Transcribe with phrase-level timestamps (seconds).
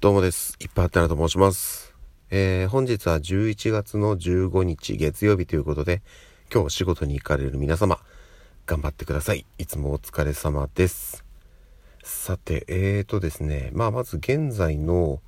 [0.00, 0.56] どうもです。
[0.60, 1.94] いっぱいあったなと申します。
[2.30, 6.00] えー、本日は11月の15日月曜日ということで、
[6.50, 7.98] 今日仕事に行かれる皆様、
[8.64, 9.44] 頑張ってください。
[9.58, 11.22] いつもお疲れ様です。
[12.02, 15.20] さて、えーとですね、まあまず現在の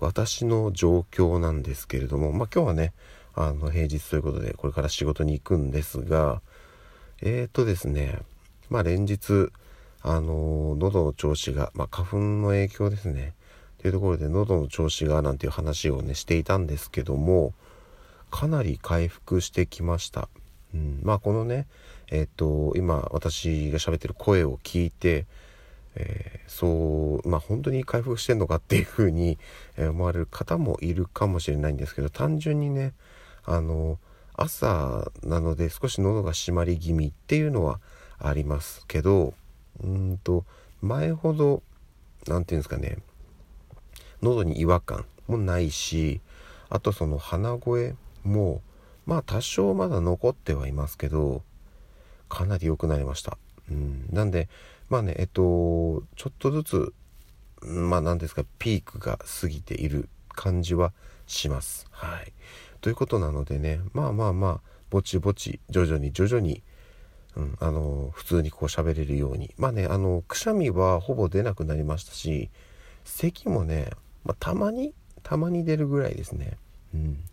[0.00, 2.94] 私の状況なんですけれども、まあ今日はね、
[3.34, 6.40] あの平日ということで、これから仕事に行くんですが、
[7.20, 8.20] えーとですね、
[8.70, 9.50] まあ連日、
[10.00, 13.34] あの喉の調子が、まあ、花粉の影響ですね。
[13.84, 17.52] というところで喉の調子がなんていう話をねしていたんですけども
[18.30, 20.30] かなり回復してきました。
[20.72, 21.66] うん、まあこのね
[22.10, 25.26] えっ、と今私が喋ってる声を聞いて、
[25.96, 29.36] えー、そうまあ本当に回復してんのかっていうふうに
[29.76, 32.94] 思われる方もいるかもしれないんですけど単純にね
[33.44, 33.98] あの
[34.32, 37.80] 朝なので少し喉が締まり気味っていうのは
[38.18, 39.34] ありますけど
[39.82, 40.46] うんと
[40.80, 41.62] 前ほど
[42.26, 42.96] 何て言うんですかね
[44.22, 46.20] 喉に違和感もないし
[46.68, 48.62] あとその鼻声も
[49.06, 51.42] まあ多少まだ残ってはいますけど
[52.28, 53.38] かなり良くなりました。
[53.70, 54.48] うん、なんで
[54.88, 56.94] まあねえっとちょっとずつ
[57.62, 60.92] まあ何ですかピークが過ぎている感じは
[61.26, 61.86] します。
[61.90, 62.32] はい。
[62.80, 64.60] ということなのでねまあまあまあ
[64.90, 66.62] ぼちぼち徐々に徐々に、
[67.36, 72.50] うん、あの普通にこう喋れるようにまあねあのくしゃみはほぼ出なくなりましたし
[73.04, 73.90] 咳もね
[74.24, 76.56] まあ、たまにたまに出るぐらいですね。
[76.94, 77.24] うん。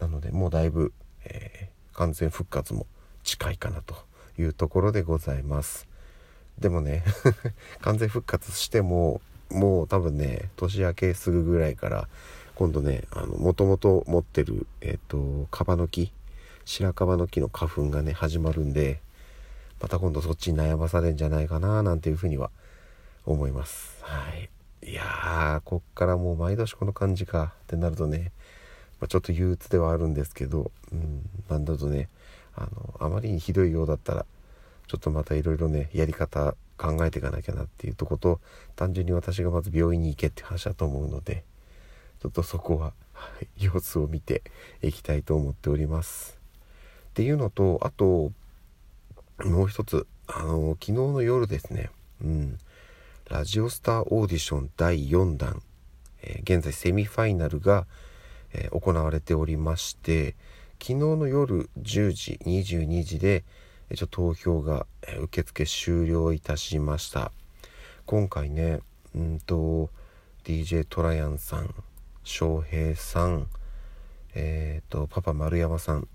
[0.00, 0.92] なのでもうだいぶ、
[1.24, 2.86] えー、完全復活も
[3.22, 3.94] 近いかなと
[4.38, 5.88] いうところでございます。
[6.58, 7.04] でもね
[7.80, 12.08] 完全復活してももう多分ね年明けすぐぐらいから
[12.54, 16.12] 今度ねあのもともと持ってるえっ、ー、とカバの木
[16.64, 19.00] 白樺の木の花粉がね始まるんで
[19.80, 22.50] また今度そっちに悩まされるんじゃないかななんていうふうには
[23.26, 23.98] 思います。
[24.02, 24.53] はい。
[24.86, 28.32] いやーこっからもう毎年この感じかってなるとね、
[29.00, 32.08] まあ、ちょっと憂鬱ではあるんですけど、うん、なんだとね
[32.54, 34.26] あのあまりにひどいようだったら
[34.86, 38.40] ちょっとまたいろいろねやり方考えていかなきゃなっていうとこと
[38.76, 41.44] 単純に私がまず病院に行けって話だと思うので
[42.20, 44.42] ちょっとそこは、はい、様子を見て
[44.82, 46.38] いきたいと思っております。
[47.10, 48.32] っていうのとあと
[49.44, 51.90] もう一つあの昨日の夜ですね
[52.22, 52.58] うん
[53.30, 55.62] ラジオスターオーディション第4弾、
[56.20, 57.86] えー、現在セミファイナルが、
[58.52, 60.36] えー、行われておりまして
[60.78, 63.44] 昨日の夜10時22時で
[63.90, 67.32] 一応投票が、えー、受付終了いたしました。
[68.04, 68.80] 今回ね
[69.14, 69.88] うんと
[70.44, 71.74] DJ トラヤンさん
[72.24, 73.46] 翔平さん
[74.34, 76.08] えっ、ー、とパパ丸山さん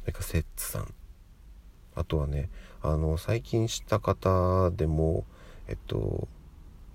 [0.00, 0.94] それかセッツさん。
[1.94, 2.48] あとはね
[2.80, 5.26] あの最近知った方でも
[5.68, 6.28] えっと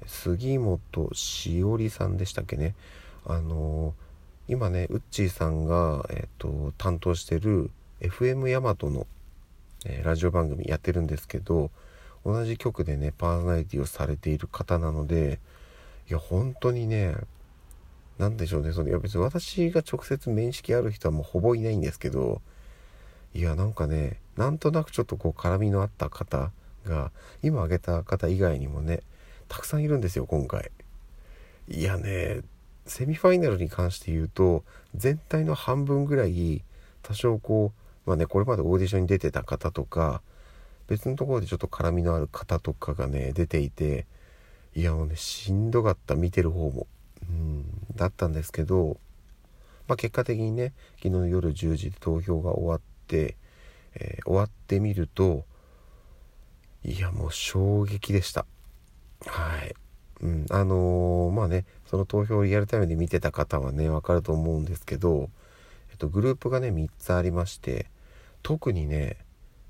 [0.05, 2.75] 杉本しおりさんでしたっけね。
[3.25, 3.93] あの
[4.47, 7.69] 今ねウッチーさんが、えーと、担当してる
[8.01, 9.05] FM ヤマトの、
[9.85, 11.69] えー、ラジオ番組やってるんですけど
[12.25, 15.39] 同じ曲でねパーソナリティをされている方なので
[16.09, 17.15] いや本当にね
[18.17, 18.71] 何でしょうね。
[18.71, 22.41] そのいや別に私が直接面識ある人はもうほぼいないんですけど
[23.33, 26.51] いやなんかねなんとなくちょっとこう絡みのあった方
[26.85, 29.01] が今挙げた方以外にもね
[29.51, 30.71] たくさんいるんですよ今回。
[31.67, 32.39] いやね
[32.85, 34.63] セミファイナルに関して言うと
[34.95, 36.63] 全体の半分ぐらい
[37.03, 37.73] 多少こ
[38.05, 40.21] うまあねこれまでオーディションに出てた方とか
[40.87, 44.05] 別のところでちょっと絡みのある方とかがね出ていて
[44.73, 46.87] いやもうねしんどかった見てる方も。
[47.21, 47.65] うん
[47.97, 48.97] だったんですけど
[49.89, 53.35] まあ結果的にね昨日の夜10時で投票が終わって、
[53.95, 55.43] えー、終わってみると
[56.85, 58.45] いやもう衝撃でした。
[59.25, 59.75] はい。
[60.21, 65.29] うん、あのー、まあね、その投票をリアルタイムで見てた方はね、わかると思うんですけど、
[65.91, 67.87] えっと、グループがね、3つありまして、
[68.43, 69.17] 特にね、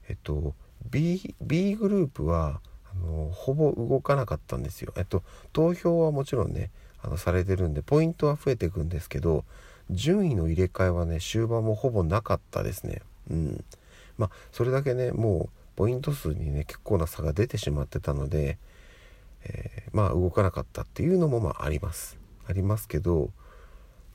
[0.09, 0.53] えっと、
[0.89, 2.59] B, B グループは、
[2.93, 4.93] あのー、ほぼ動かなかったんですよ。
[4.97, 5.23] えっと、
[5.53, 6.69] 投票はもちろんね、
[7.01, 9.45] あのされてるんで、ポイントは増えていくんですけど、
[9.89, 13.01] 順位の入れ替えはね、終盤もほぼなかったですね。
[13.29, 13.63] うん。
[14.17, 18.57] まあ、それだけね、もう、ポイント数にね、結構な差が出てしまってたので、
[19.43, 22.17] えー、まあ動かなかったっていうのもまああります。
[22.47, 23.31] ありますけど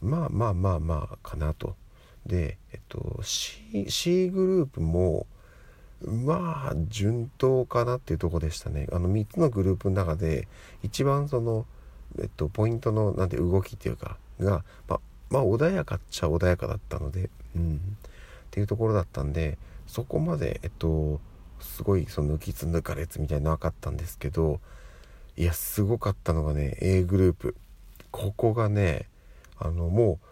[0.02, 1.76] まあまあまあまあかなと。
[2.26, 5.26] でえっと C, C グループも
[6.04, 8.86] まあ順当かなっていうとこでしたね。
[8.92, 10.48] あの3つのグループの中で
[10.82, 11.66] 一番その
[12.18, 15.00] えっとポイントのなんて動きっていうかがまあ
[15.30, 17.80] まあ穏やかっちゃ穏やかだったのでうん。
[18.46, 21.20] っていうところだったんでそこまでえっと
[21.60, 24.60] すごいその抜きつ抜かれつみたいなのなかったんですけど
[25.36, 27.56] いやすごかったのがね A グループ。
[28.10, 29.08] ここがね
[29.58, 30.26] あのもう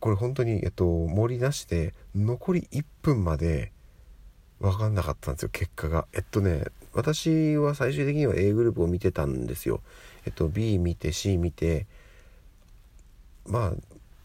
[0.00, 3.72] これ本当に、えっと、盛り出して残り1分まで
[4.60, 6.06] 分かんなかったんですよ結果が。
[6.12, 9.80] えっとね私は最終的には A グループを見てたんですよ。
[10.26, 11.86] えっと B 見て C 見て
[13.46, 13.72] まあ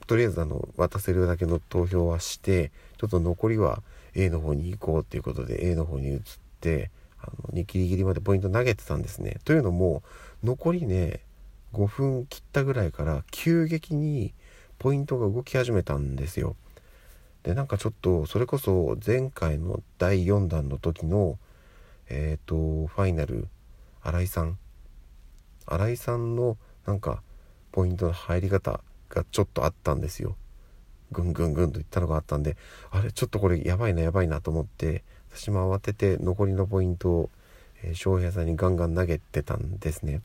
[0.07, 3.83] とりあえずあの渡せるだけの投票はしてちょっと残りは
[4.15, 6.19] A の方に行こうっていうことで A の方に移っ
[6.61, 6.91] て
[7.21, 10.04] あのギリギリまでポイント投げてたんですねというのも
[10.44, 11.21] 残りね
[11.74, 14.33] 5分切ったぐらいから急激に
[14.80, 16.56] ポイントが動き始めたんですよ。
[17.44, 21.38] でなんかちょっとそれこそ前回の第4弾の時の
[22.10, 23.48] えっ、ー、とファイナル
[24.01, 24.57] 新井さん
[25.66, 27.21] 新井さんのなんか
[27.71, 30.36] ポイントの入り方がちょっとあったんですよ。
[31.12, 32.56] ぐんぐんぐんといったのがあったんで
[32.92, 37.29] あれちょっとこれやばいなやばいなと思って私も慌てて残りのポイントを、
[37.83, 40.21] えー、翔平さんにガンガン投げてたんですね。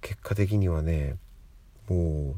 [0.00, 1.16] 結果的にはね
[1.88, 2.36] も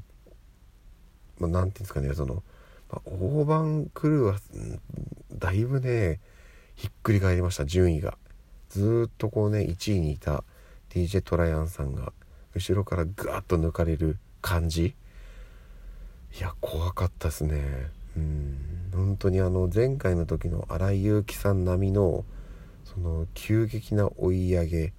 [1.40, 2.42] う、まあ、ていうんですかねその、
[2.90, 4.38] まあ、大盤クルーは
[5.32, 6.20] だいぶね
[6.74, 8.16] ひっくり返りました順位が。
[8.68, 10.44] ずっとこうね1位にいた
[10.90, 12.12] DJ トライアンさんが
[12.54, 14.94] 後ろからガーッと抜かれる感じ。
[16.38, 17.90] いや怖かったですね。
[18.16, 18.90] うん。
[18.94, 22.24] 本当にあの前回の時の荒井祐樹さん並みの
[22.84, 24.92] その急激な追い上げ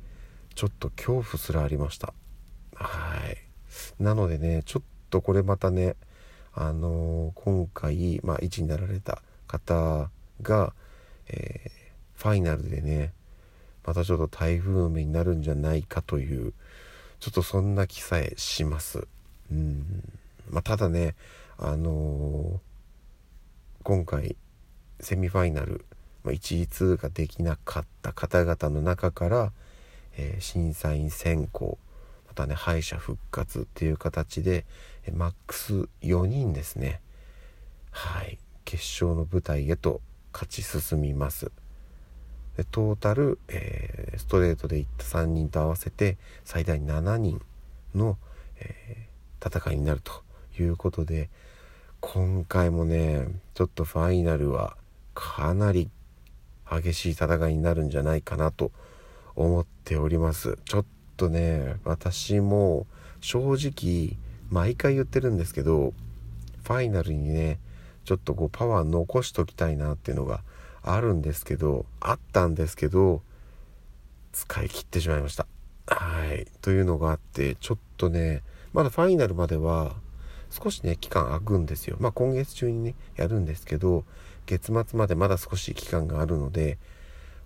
[0.53, 2.13] ちょっと恐怖すらありました。
[2.75, 3.37] はい。
[4.01, 5.95] なのでねちょっとこれまたね
[6.53, 10.09] あのー、今回、まあ、1になられた方
[10.41, 10.73] が、
[11.27, 13.13] えー、ファイナルでね
[13.85, 16.53] またちょっと台風目になるんじゃないかという
[17.19, 19.07] ちょっとそんな気さえします。
[19.51, 20.03] うん。
[20.49, 21.15] まあ、ただね
[21.57, 22.59] あのー、
[23.87, 24.35] 今回
[24.99, 25.85] セミファイナル、
[26.25, 29.53] ま、1位通過できなかった方々の中から、
[30.17, 31.77] えー、審査員選考
[32.27, 34.65] またね敗者復活っていう形で
[35.05, 36.99] えマックス4人ですね。
[37.91, 38.37] はい。
[38.65, 40.01] 決勝の舞台へと
[40.33, 41.49] 勝ち進みます。
[42.57, 47.41] でトータル、えー、ストレートでいった3人と合わせて最大7人
[47.95, 48.17] の、
[48.59, 50.11] えー、戦いになると
[50.59, 51.29] いうことで
[52.09, 54.77] 今回もねちょっとファイナルは
[55.13, 55.89] かなり
[56.65, 58.71] 激しい戦いになるんじゃないかなと
[59.35, 60.57] 思っております。
[60.63, 60.85] ちょっ
[61.17, 62.87] とね私も
[63.19, 64.17] 正直
[64.49, 65.93] 毎回言ってるんですけど
[66.63, 67.59] ファイナルにね
[68.05, 70.43] ちょっとこうパワー残しときたいなっていうのが
[70.83, 73.21] あるんですけどあったんですけど
[74.31, 75.45] 使い切ってしまいました。
[75.87, 76.47] はい。
[76.61, 79.95] というのがあってちょっとねまだファイナルまでは
[80.49, 84.05] 少しね期間空くんですよまあ今月中にねやるんですけど
[84.45, 86.77] 月末までまだ少し期間があるので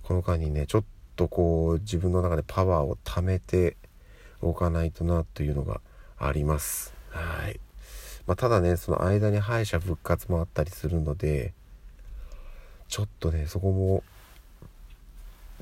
[0.03, 0.83] この間にねちょっ
[1.15, 3.77] とこう自分の中でパワーを貯めて
[4.41, 5.81] おかないとなというのが
[6.17, 6.93] あります。
[7.09, 7.59] はい。
[8.25, 11.53] まあ、ただね、その間に敗者復活もあったりするので、
[12.87, 14.03] ちょっとね、そこも、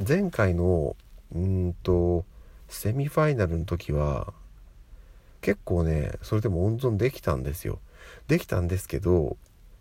[0.05, 0.95] 前回の、
[1.33, 2.25] うんと、
[2.67, 4.33] セミファイナルの時は、
[5.41, 7.79] 結構ね、それでも温存できたんですよ。
[8.27, 9.37] できたんですけど、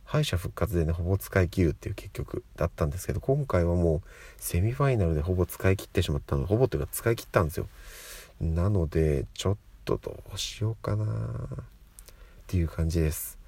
[0.08, 4.02] 敗者復活でねほぼ使い切るっていう結局だったんですけど今回はもう
[4.38, 7.66] セミファイナルでほぼ使い切ってしまったのほぼというか使い切ったんですよ
[8.40, 11.08] なのでちょっとどうしようかなっ
[12.46, 13.38] ていう感じです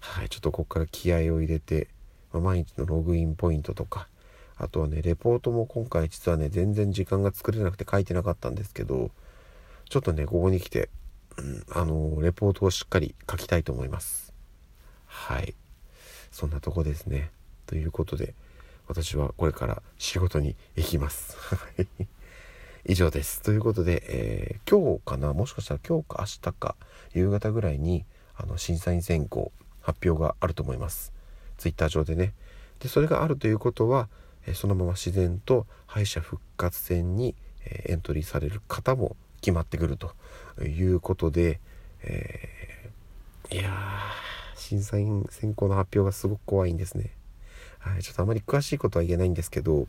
[0.00, 1.88] はいちょっとここから気合を入れて、
[2.30, 4.06] まあ、毎日のログインポイントとか
[4.58, 9.10] あとはねレポートも今回実はね全然時間が作れなくて書いてなかったんですけど
[9.88, 10.90] ちょっとねここに来て、
[11.72, 14.32] あのレポートをしっかり書きたいと思います
[15.06, 15.54] はい
[16.36, 17.30] そんなとこですね。
[17.66, 18.34] ということで、
[18.88, 21.34] 私はこれから仕事に行きます。
[22.84, 23.40] 以上です。
[23.40, 25.32] ということで、えー、今日かな？
[25.32, 26.76] もしかしたら今日か明日か
[27.14, 28.04] 夕方ぐらいに
[28.36, 29.50] あの審査員選考
[29.80, 31.10] 発表があると思います。
[31.56, 32.34] Twitter 上でね。
[32.80, 34.10] で、それがあるということは、
[34.46, 39.16] えそのまま自然と敗者復活戦に、えエントリーされる方も
[39.46, 40.12] 決まってくると
[40.64, 41.60] いうことで、
[42.02, 47.12] えー、いやー審査員選考の発表がすごく怖いんですね。
[47.78, 49.86] はい、ちょっとあまり詳しいことは言えないんですけど、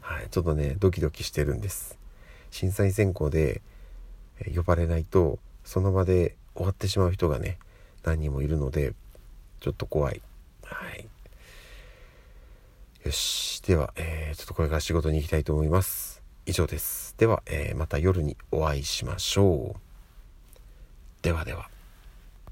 [0.00, 1.98] はい、ちょっとね、ドキドキしてるんです。
[2.50, 3.60] 審査員選考で
[4.54, 7.58] 呼ばれないと、その場で終わってしまう人がね、
[8.02, 8.94] 何人もいるので、
[9.60, 10.22] ちょっと怖い。
[10.64, 11.06] はい。
[13.04, 13.60] よし。
[13.60, 16.19] では、えー、ちょっとこれから仕事に行きたいと思います。
[16.50, 17.14] 以上です。
[17.16, 19.80] では、えー、また夜にお会いしましょう。
[21.22, 21.70] ではでは。